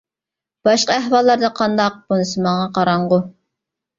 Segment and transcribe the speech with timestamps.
[0.67, 3.21] باشقا ئەھۋاللاردا قانداق، بۇنىسى ماڭا قاراڭغۇ.